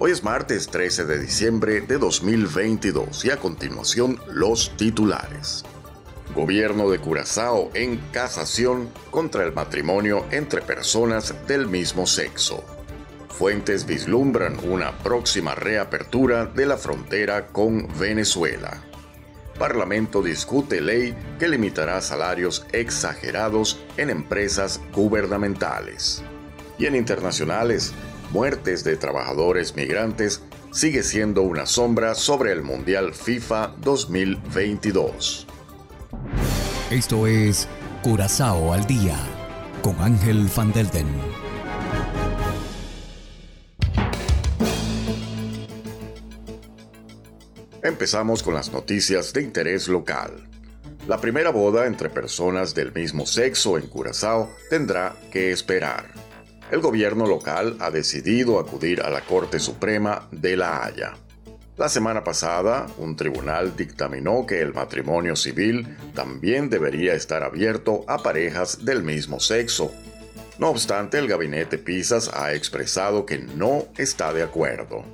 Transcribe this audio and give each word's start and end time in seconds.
Hoy 0.00 0.12
es 0.12 0.22
martes 0.22 0.68
13 0.68 1.06
de 1.06 1.18
diciembre 1.18 1.80
de 1.80 1.98
2022 1.98 3.24
y 3.24 3.32
a 3.32 3.38
continuación 3.38 4.20
los 4.28 4.76
titulares. 4.76 5.64
Gobierno 6.36 6.88
de 6.88 7.00
Curazao 7.00 7.72
en 7.74 7.96
casación 8.12 8.90
contra 9.10 9.42
el 9.42 9.52
matrimonio 9.52 10.24
entre 10.30 10.62
personas 10.62 11.34
del 11.48 11.66
mismo 11.66 12.06
sexo. 12.06 12.62
Fuentes 13.28 13.86
vislumbran 13.86 14.60
una 14.70 14.96
próxima 14.98 15.56
reapertura 15.56 16.46
de 16.46 16.66
la 16.66 16.76
frontera 16.76 17.48
con 17.48 17.88
Venezuela. 17.98 18.80
Parlamento 19.58 20.22
discute 20.22 20.80
ley 20.80 21.16
que 21.40 21.48
limitará 21.48 22.00
salarios 22.02 22.64
exagerados 22.70 23.80
en 23.96 24.10
empresas 24.10 24.80
gubernamentales. 24.92 26.22
Y 26.78 26.86
en 26.86 26.94
internacionales, 26.94 27.92
muertes 28.30 28.84
de 28.84 28.96
trabajadores 28.96 29.74
migrantes 29.76 30.42
sigue 30.70 31.02
siendo 31.02 31.42
una 31.42 31.66
sombra 31.66 32.14
sobre 32.14 32.52
el 32.52 32.62
Mundial 32.62 33.14
FIFA 33.14 33.74
2022. 33.78 35.46
Esto 36.90 37.26
es 37.26 37.68
Curazao 38.02 38.72
al 38.72 38.86
Día 38.86 39.16
con 39.82 39.98
Ángel 40.00 40.48
Van 40.54 40.72
Delden. 40.72 41.06
Empezamos 47.82 48.42
con 48.42 48.54
las 48.54 48.72
noticias 48.72 49.32
de 49.32 49.42
interés 49.42 49.88
local. 49.88 50.48
La 51.06 51.18
primera 51.20 51.50
boda 51.50 51.86
entre 51.86 52.10
personas 52.10 52.74
del 52.74 52.92
mismo 52.92 53.24
sexo 53.24 53.78
en 53.78 53.86
Curazao 53.86 54.50
tendrá 54.68 55.16
que 55.30 55.52
esperar 55.52 56.27
el 56.70 56.80
gobierno 56.80 57.26
local 57.26 57.76
ha 57.80 57.90
decidido 57.90 58.58
acudir 58.58 59.00
a 59.02 59.10
la 59.10 59.22
Corte 59.22 59.58
Suprema 59.58 60.28
de 60.30 60.56
La 60.56 60.84
Haya. 60.84 61.14
La 61.76 61.88
semana 61.88 62.24
pasada, 62.24 62.86
un 62.98 63.14
tribunal 63.14 63.76
dictaminó 63.76 64.44
que 64.46 64.60
el 64.60 64.74
matrimonio 64.74 65.36
civil 65.36 65.96
también 66.14 66.68
debería 66.68 67.14
estar 67.14 67.42
abierto 67.42 68.04
a 68.08 68.18
parejas 68.18 68.84
del 68.84 69.02
mismo 69.02 69.38
sexo. 69.38 69.92
No 70.58 70.70
obstante, 70.70 71.18
el 71.18 71.28
gabinete 71.28 71.78
Pisas 71.78 72.30
ha 72.34 72.52
expresado 72.52 73.24
que 73.24 73.38
no 73.38 73.86
está 73.96 74.32
de 74.32 74.42
acuerdo. 74.42 75.04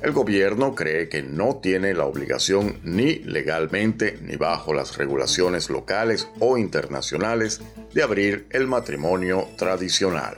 El 0.00 0.12
gobierno 0.12 0.74
cree 0.74 1.08
que 1.08 1.22
no 1.22 1.56
tiene 1.56 1.92
la 1.92 2.04
obligación 2.04 2.78
ni 2.84 3.16
legalmente 3.16 4.18
ni 4.22 4.36
bajo 4.36 4.74
las 4.74 4.96
regulaciones 4.96 5.70
locales 5.70 6.28
o 6.38 6.56
internacionales 6.56 7.60
de 7.92 8.02
abrir 8.02 8.46
el 8.50 8.68
matrimonio 8.68 9.48
tradicional. 9.56 10.36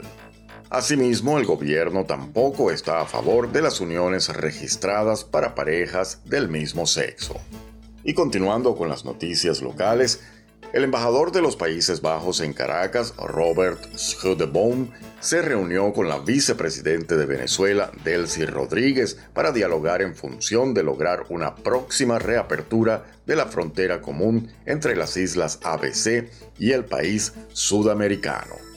Asimismo, 0.69 1.39
el 1.39 1.45
gobierno 1.45 2.05
tampoco 2.05 2.69
está 2.69 3.01
a 3.01 3.05
favor 3.05 3.51
de 3.51 3.63
las 3.63 3.81
uniones 3.81 4.29
registradas 4.29 5.23
para 5.23 5.55
parejas 5.55 6.21
del 6.25 6.47
mismo 6.47 6.85
sexo. 6.85 7.35
Y 8.03 8.13
continuando 8.13 8.75
con 8.75 8.87
las 8.87 9.03
noticias 9.03 9.63
locales, 9.63 10.21
el 10.71 10.83
embajador 10.83 11.31
de 11.31 11.41
los 11.41 11.55
Países 11.55 12.01
Bajos 12.01 12.41
en 12.41 12.53
Caracas, 12.53 13.15
Robert 13.17 13.83
Schudeboom, 13.95 14.91
se 15.19 15.41
reunió 15.41 15.91
con 15.91 16.07
la 16.07 16.19
vicepresidente 16.19 17.17
de 17.17 17.25
Venezuela, 17.25 17.91
Delcy 18.03 18.45
Rodríguez, 18.45 19.17
para 19.33 19.51
dialogar 19.51 20.03
en 20.03 20.15
función 20.15 20.75
de 20.75 20.83
lograr 20.83 21.25
una 21.29 21.55
próxima 21.55 22.19
reapertura 22.19 23.05
de 23.25 23.35
la 23.35 23.47
frontera 23.47 24.01
común 24.01 24.51
entre 24.67 24.95
las 24.95 25.17
islas 25.17 25.59
ABC 25.63 26.29
y 26.59 26.73
el 26.73 26.85
país 26.85 27.33
sudamericano. 27.53 28.68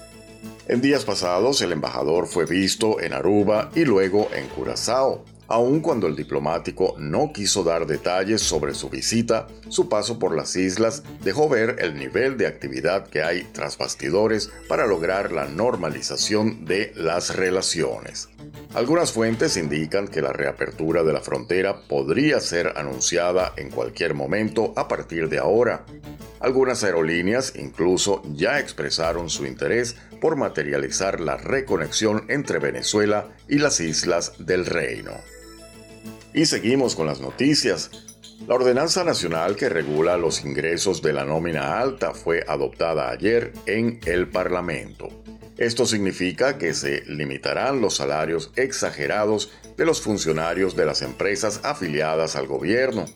En 0.68 0.80
días 0.80 1.04
pasados, 1.04 1.60
el 1.62 1.72
embajador 1.72 2.28
fue 2.28 2.46
visto 2.46 3.00
en 3.00 3.12
Aruba 3.12 3.70
y 3.74 3.84
luego 3.84 4.28
en 4.32 4.46
Curazao. 4.46 5.24
Aun 5.48 5.80
cuando 5.80 6.06
el 6.06 6.14
diplomático 6.14 6.94
no 6.98 7.32
quiso 7.32 7.64
dar 7.64 7.84
detalles 7.84 8.40
sobre 8.40 8.72
su 8.72 8.88
visita, 8.88 9.48
su 9.68 9.88
paso 9.88 10.20
por 10.20 10.36
las 10.36 10.54
islas 10.54 11.02
dejó 11.24 11.48
ver 11.48 11.76
el 11.80 11.98
nivel 11.98 12.38
de 12.38 12.46
actividad 12.46 13.08
que 13.08 13.22
hay 13.22 13.42
tras 13.52 13.76
bastidores 13.76 14.50
para 14.68 14.86
lograr 14.86 15.32
la 15.32 15.46
normalización 15.46 16.64
de 16.64 16.92
las 16.94 17.34
relaciones. 17.34 18.28
Algunas 18.72 19.12
fuentes 19.12 19.56
indican 19.56 20.06
que 20.06 20.22
la 20.22 20.32
reapertura 20.32 21.02
de 21.02 21.12
la 21.12 21.20
frontera 21.20 21.82
podría 21.88 22.38
ser 22.40 22.72
anunciada 22.76 23.52
en 23.56 23.68
cualquier 23.68 24.14
momento 24.14 24.72
a 24.76 24.86
partir 24.86 25.28
de 25.28 25.38
ahora. 25.38 25.84
Algunas 26.40 26.82
aerolíneas 26.82 27.54
incluso 27.56 28.22
ya 28.32 28.58
expresaron 28.58 29.28
su 29.28 29.44
interés 29.44 29.96
por 30.22 30.36
materializar 30.36 31.18
la 31.18 31.36
reconexión 31.36 32.26
entre 32.28 32.60
Venezuela 32.60 33.26
y 33.48 33.58
las 33.58 33.80
islas 33.80 34.34
del 34.38 34.66
reino. 34.66 35.10
Y 36.32 36.46
seguimos 36.46 36.94
con 36.94 37.08
las 37.08 37.20
noticias. 37.20 37.90
La 38.46 38.54
ordenanza 38.54 39.02
nacional 39.02 39.56
que 39.56 39.68
regula 39.68 40.16
los 40.16 40.44
ingresos 40.44 41.02
de 41.02 41.12
la 41.12 41.24
nómina 41.24 41.80
alta 41.80 42.14
fue 42.14 42.44
adoptada 42.46 43.10
ayer 43.10 43.52
en 43.66 43.98
el 44.06 44.28
Parlamento. 44.28 45.08
Esto 45.58 45.86
significa 45.86 46.56
que 46.56 46.72
se 46.72 47.02
limitarán 47.06 47.80
los 47.80 47.96
salarios 47.96 48.52
exagerados 48.54 49.50
de 49.76 49.84
los 49.84 50.00
funcionarios 50.02 50.76
de 50.76 50.86
las 50.86 51.02
empresas 51.02 51.60
afiliadas 51.64 52.36
al 52.36 52.46
gobierno. 52.46 53.06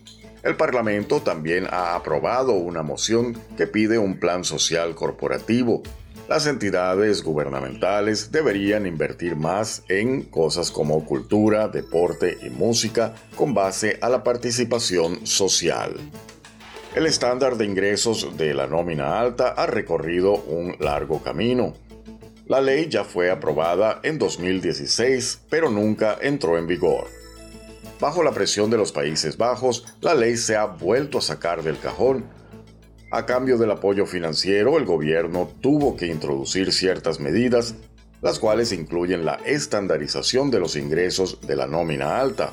El 0.43 0.56
Parlamento 0.56 1.23
también 1.23 1.69
ha 1.71 1.94
aprobado 1.94 2.55
una 2.55 2.83
moción 2.83 3.41
que 3.56 3.69
pide 3.69 3.97
un 3.97 4.19
plan 4.19 4.43
social 4.43 4.97
corporativo 4.97 5.84
las 6.28 6.47
entidades 6.47 7.22
gubernamentales 7.22 8.32
deberían 8.32 8.87
invertir 8.87 9.37
más 9.37 9.84
en 9.88 10.22
cosas 10.22 10.70
como 10.70 11.04
cultura, 11.04 11.69
deporte 11.69 12.38
y 12.42 12.50
música 12.50 13.14
con 13.37 13.54
base 13.54 13.98
a 14.00 14.09
la 14.09 14.25
participación 14.25 15.26
social. 15.26 15.94
El 16.97 17.06
estándar 17.06 17.56
de 17.56 17.66
ingresos 17.66 18.37
de 18.37 18.54
la 18.54 18.66
nómina 18.66 19.20
alta 19.20 19.48
ha 19.50 19.66
recorrido 19.66 20.34
un 20.34 20.76
largo 20.81 21.22
camino. 21.22 21.75
La 22.47 22.60
ley 22.60 22.88
ya 22.88 23.04
fue 23.04 23.31
aprobada 23.31 24.00
en 24.03 24.19
2016, 24.19 25.43
pero 25.50 25.70
nunca 25.70 26.16
entró 26.20 26.58
en 26.58 26.66
vigor. 26.66 27.06
Bajo 28.00 28.22
la 28.22 28.32
presión 28.32 28.70
de 28.70 28.76
los 28.76 28.93
Países 28.93 29.37
Bajos, 29.37 29.84
la 30.00 30.14
ley 30.14 30.37
se 30.37 30.56
ha 30.56 30.66
vuelto 30.66 31.19
a 31.19 31.22
sacar 31.22 31.62
del 31.62 31.78
cajón 31.78 32.25
a 33.16 33.25
cambio 33.25 33.56
del 33.56 33.71
apoyo 33.71 34.04
financiero, 34.04 34.77
el 34.77 34.84
gobierno 34.84 35.49
tuvo 35.62 35.97
que 35.97 36.06
introducir 36.06 36.71
ciertas 36.71 37.19
medidas, 37.19 37.75
las 38.21 38.38
cuales 38.38 38.72
incluyen 38.72 39.25
la 39.25 39.37
estandarización 39.47 40.50
de 40.50 40.60
los 40.60 40.77
ingresos 40.77 41.41
de 41.41 41.56
la 41.56 41.66
nómina 41.66 42.21
alta. 42.21 42.53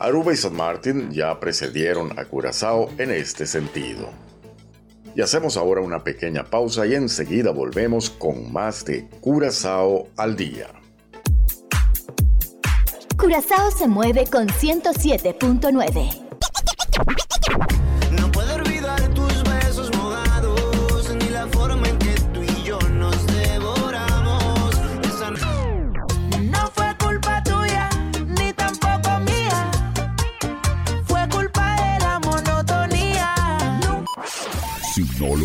Aruba 0.00 0.32
y 0.32 0.36
San 0.36 0.56
Martín 0.56 1.12
ya 1.12 1.38
precedieron 1.38 2.18
a 2.18 2.24
Curazao 2.24 2.90
en 2.98 3.12
este 3.12 3.46
sentido. 3.46 4.08
Y 5.14 5.20
hacemos 5.20 5.56
ahora 5.56 5.80
una 5.80 6.02
pequeña 6.02 6.42
pausa 6.42 6.86
y 6.86 6.96
enseguida 6.96 7.52
volvemos 7.52 8.10
con 8.10 8.52
más 8.52 8.84
de 8.84 9.06
Curazao 9.20 10.08
al 10.16 10.34
día. 10.34 10.70
Curazao 13.16 13.70
se 13.70 13.86
mueve 13.86 14.26
con 14.26 14.48
107.9. 14.48 16.30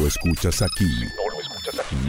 no 0.06 0.08
lo 0.08 0.08
escuchas 0.08 0.62
aquí, 0.62 0.86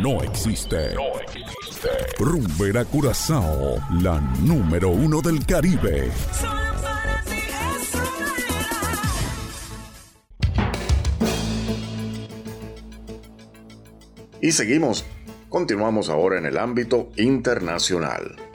no 0.01 0.23
existe. 0.23 0.95
No 0.95 1.19
existe. 1.21 1.89
Rumbera 2.19 2.85
Curazao, 2.85 3.79
la 4.03 4.21
número 4.43 4.91
uno 4.91 5.23
del 5.23 5.45
Caribe. 5.47 6.11
Y 14.43 14.53
seguimos. 14.53 15.05
Continuamos 15.49 16.11
ahora 16.11 16.39
en 16.39 16.47
el 16.47 16.59
ámbito 16.59 17.11
internacional. 17.17 18.46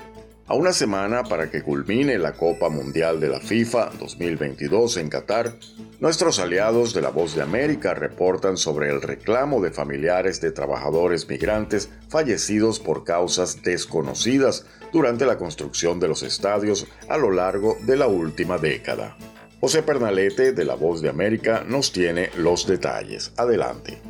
A 0.52 0.54
una 0.54 0.74
semana 0.74 1.24
para 1.24 1.50
que 1.50 1.64
culmine 1.64 2.18
la 2.18 2.34
Copa 2.34 2.68
Mundial 2.68 3.22
de 3.22 3.30
la 3.30 3.40
FIFA 3.40 3.92
2022 3.98 4.98
en 4.98 5.08
Qatar, 5.08 5.54
nuestros 6.02 6.40
aliados 6.40 6.94
de 6.94 7.02
La 7.02 7.08
Voz 7.08 7.36
de 7.36 7.42
América 7.42 7.94
reportan 7.94 8.58
sobre 8.58 8.90
el 8.90 9.02
reclamo 9.02 9.62
de 9.62 9.72
familiares 9.72 10.42
de 10.42 10.52
trabajadores 10.52 11.30
migrantes 11.30 11.90
fallecidos 12.10 12.82
por 12.82 13.06
causas 13.06 13.64
desconocidas 13.64 14.66
durante 14.92 15.26
la 15.26 15.38
construcción 15.38 16.02
de 16.02 16.10
los 16.10 16.22
estadios 16.22 16.86
a 17.08 17.16
lo 17.16 17.32
largo 17.32 17.78
de 17.84 17.96
la 17.96 18.08
última 18.08 18.58
década. 18.58 19.16
José 19.62 19.84
Pernalete 19.84 20.52
de 20.52 20.66
La 20.66 20.76
Voz 20.76 21.02
de 21.02 21.08
América 21.08 21.64
nos 21.66 21.94
tiene 21.94 22.30
los 22.36 22.68
detalles. 22.68 23.32
Adelante. 23.38 24.02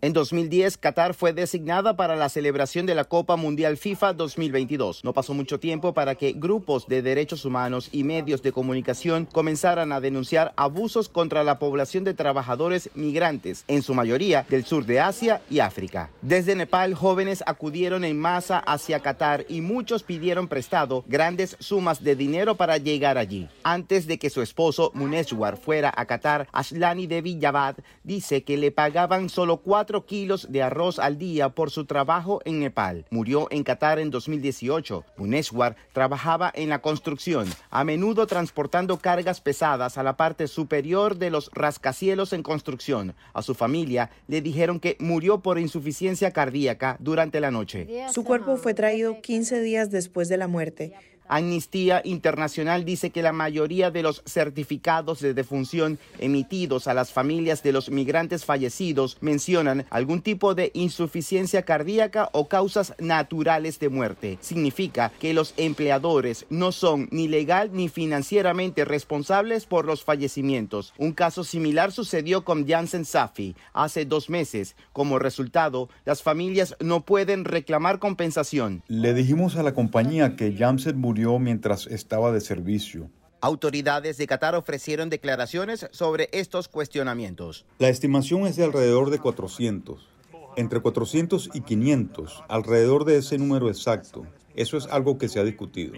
En 0.00 0.12
2010, 0.12 0.76
Qatar 0.76 1.12
fue 1.12 1.32
designada 1.32 1.96
para 1.96 2.14
la 2.14 2.28
celebración 2.28 2.86
de 2.86 2.94
la 2.94 3.02
Copa 3.02 3.34
Mundial 3.34 3.76
FIFA 3.76 4.12
2022. 4.12 5.02
No 5.02 5.12
pasó 5.12 5.34
mucho 5.34 5.58
tiempo 5.58 5.92
para 5.92 6.14
que 6.14 6.34
grupos 6.34 6.86
de 6.86 7.02
derechos 7.02 7.44
humanos 7.44 7.88
y 7.90 8.04
medios 8.04 8.40
de 8.40 8.52
comunicación 8.52 9.26
comenzaran 9.26 9.90
a 9.90 10.00
denunciar 10.00 10.52
abusos 10.54 11.08
contra 11.08 11.42
la 11.42 11.58
población 11.58 12.04
de 12.04 12.14
trabajadores 12.14 12.90
migrantes, 12.94 13.64
en 13.66 13.82
su 13.82 13.92
mayoría 13.92 14.46
del 14.48 14.64
sur 14.64 14.86
de 14.86 15.00
Asia 15.00 15.42
y 15.50 15.58
África. 15.58 16.10
Desde 16.22 16.54
Nepal, 16.54 16.94
jóvenes 16.94 17.42
acudieron 17.44 18.04
en 18.04 18.20
masa 18.20 18.60
hacia 18.60 19.00
Qatar 19.00 19.46
y 19.48 19.62
muchos 19.62 20.04
pidieron 20.04 20.46
prestado 20.46 21.02
grandes 21.08 21.56
sumas 21.58 22.04
de 22.04 22.14
dinero 22.14 22.54
para 22.54 22.78
llegar 22.78 23.18
allí. 23.18 23.48
Antes 23.64 24.06
de 24.06 24.20
que 24.20 24.30
su 24.30 24.42
esposo 24.42 24.92
Muneshwar 24.94 25.56
fuera 25.56 25.92
a 25.96 26.06
Qatar, 26.06 26.46
Ashlani 26.52 27.08
Devi 27.08 27.40
Yavad 27.40 27.78
dice 28.04 28.44
que 28.44 28.56
le 28.56 28.70
pagaban 28.70 29.28
solo 29.28 29.56
cuatro 29.56 29.87
kilos 30.06 30.52
de 30.52 30.62
arroz 30.62 30.98
al 30.98 31.18
día 31.18 31.48
por 31.48 31.70
su 31.70 31.84
trabajo 31.86 32.40
en 32.44 32.60
Nepal. 32.60 33.06
Murió 33.10 33.48
en 33.50 33.64
Qatar 33.64 33.98
en 33.98 34.10
2018. 34.10 35.04
Muneshwar 35.16 35.76
trabajaba 35.92 36.52
en 36.54 36.68
la 36.68 36.80
construcción, 36.80 37.48
a 37.70 37.84
menudo 37.84 38.26
transportando 38.26 38.98
cargas 38.98 39.40
pesadas 39.40 39.98
a 39.98 40.02
la 40.02 40.16
parte 40.16 40.46
superior 40.46 41.16
de 41.16 41.30
los 41.30 41.50
rascacielos 41.54 42.32
en 42.32 42.42
construcción. 42.42 43.14
A 43.32 43.42
su 43.42 43.54
familia 43.54 44.10
le 44.26 44.40
dijeron 44.40 44.80
que 44.80 44.96
murió 45.00 45.40
por 45.40 45.58
insuficiencia 45.58 46.30
cardíaca 46.32 46.96
durante 47.00 47.40
la 47.40 47.50
noche. 47.50 47.88
Su 48.12 48.24
cuerpo 48.24 48.56
fue 48.56 48.74
traído 48.74 49.20
15 49.20 49.60
días 49.60 49.90
después 49.90 50.28
de 50.28 50.36
la 50.36 50.48
muerte. 50.48 50.92
Amnistía 51.28 52.00
Internacional 52.04 52.84
dice 52.84 53.10
que 53.10 53.22
la 53.22 53.32
mayoría 53.32 53.90
de 53.90 54.02
los 54.02 54.22
certificados 54.26 55.20
de 55.20 55.34
defunción 55.34 55.98
emitidos 56.18 56.88
a 56.88 56.94
las 56.94 57.12
familias 57.12 57.62
de 57.62 57.72
los 57.72 57.90
migrantes 57.90 58.44
fallecidos 58.44 59.18
mencionan 59.20 59.86
algún 59.90 60.22
tipo 60.22 60.54
de 60.54 60.70
insuficiencia 60.74 61.62
cardíaca 61.62 62.30
o 62.32 62.48
causas 62.48 62.94
naturales 62.98 63.78
de 63.78 63.88
muerte. 63.88 64.38
Significa 64.40 65.12
que 65.20 65.34
los 65.34 65.54
empleadores 65.56 66.46
no 66.50 66.72
son 66.72 67.08
ni 67.10 67.28
legal 67.28 67.70
ni 67.72 67.88
financieramente 67.88 68.84
responsables 68.84 69.66
por 69.66 69.84
los 69.84 70.04
fallecimientos. 70.04 70.94
Un 70.98 71.12
caso 71.12 71.44
similar 71.44 71.92
sucedió 71.92 72.44
con 72.44 72.66
Janssen 72.66 73.04
Safi 73.04 73.54
hace 73.72 74.04
dos 74.04 74.30
meses. 74.30 74.76
Como 74.92 75.18
resultado, 75.18 75.88
las 76.04 76.22
familias 76.22 76.76
no 76.80 77.02
pueden 77.02 77.44
reclamar 77.44 77.98
compensación. 77.98 78.82
Le 78.88 79.14
dijimos 79.14 79.56
a 79.56 79.62
la 79.62 79.74
compañía 79.74 80.36
que 80.36 80.54
Janssen 80.56 81.00
murió 81.18 81.38
mientras 81.40 81.88
estaba 81.88 82.30
de 82.30 82.40
servicio. 82.40 83.10
Autoridades 83.40 84.18
de 84.18 84.26
Qatar 84.26 84.54
ofrecieron 84.54 85.10
declaraciones 85.10 85.88
sobre 85.90 86.28
estos 86.32 86.68
cuestionamientos. 86.68 87.66
La 87.78 87.88
estimación 87.88 88.46
es 88.46 88.56
de 88.56 88.64
alrededor 88.64 89.10
de 89.10 89.18
400, 89.18 90.08
entre 90.56 90.80
400 90.80 91.50
y 91.54 91.60
500, 91.62 92.44
alrededor 92.48 93.04
de 93.04 93.16
ese 93.18 93.36
número 93.36 93.68
exacto. 93.68 94.26
Eso 94.54 94.76
es 94.76 94.86
algo 94.86 95.18
que 95.18 95.28
se 95.28 95.40
ha 95.40 95.44
discutido. 95.44 95.94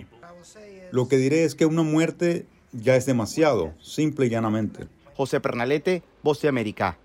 Lo 0.91 1.07
que 1.07 1.19
diré 1.19 1.45
es 1.45 1.55
que 1.55 1.67
una 1.67 1.83
muerte 1.83 2.47
ya 2.73 2.97
es 2.97 3.05
demasiado, 3.05 3.75
simple 3.81 4.27
y 4.27 4.31
llanamente. 4.31 4.87
José 5.17 5.41
Pernalete, 5.41 6.03
Voz 6.23 6.41
de 6.41 6.49
América. 6.49 6.99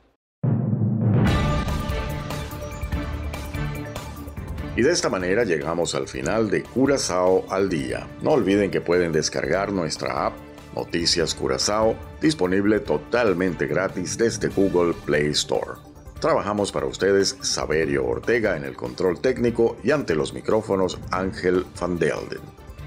Y 4.75 4.81
de 4.81 4.91
esta 4.91 5.09
manera 5.09 5.43
llegamos 5.43 5.95
al 5.95 6.07
final 6.07 6.49
de 6.49 6.63
Curazao 6.63 7.45
al 7.49 7.69
día. 7.69 8.07
No 8.21 8.31
olviden 8.31 8.71
que 8.71 8.81
pueden 8.81 9.11
descargar 9.11 9.71
nuestra 9.71 10.25
app 10.25 10.33
Noticias 10.75 11.33
Curazao, 11.33 11.95
disponible 12.21 12.81
totalmente 12.81 13.65
gratis 13.65 14.17
desde 14.17 14.49
Google 14.49 14.93
Play 15.05 15.27
Store. 15.27 15.79
Trabajamos 16.19 16.71
para 16.71 16.85
ustedes 16.85 17.37
Saberio 17.41 18.05
Ortega 18.05 18.57
en 18.57 18.65
el 18.65 18.75
control 18.75 19.19
técnico 19.19 19.77
y 19.83 19.91
ante 19.91 20.15
los 20.15 20.33
micrófonos 20.33 20.99
Ángel 21.11 21.65
Van 21.79 21.97
Delden. 21.97 22.41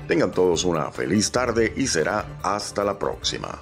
Tengan 0.07 0.33
todos 0.33 0.65
una 0.65 0.91
feliz 0.91 1.31
tarde 1.31 1.73
y 1.77 1.87
será 1.87 2.39
hasta 2.43 2.85
la 2.85 2.99
próxima. 2.99 3.61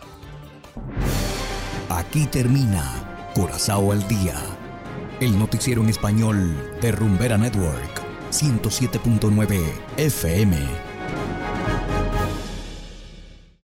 Aquí 1.88 2.26
termina 2.26 3.31
Curazao 3.34 3.93
al 3.93 4.06
día, 4.08 4.34
el 5.20 5.38
noticiero 5.38 5.82
en 5.82 5.88
español 5.88 6.79
de 6.81 6.93
Rumbera 6.93 7.38
Network. 7.38 8.06
107.9 8.42 9.72
FM. 9.96 10.85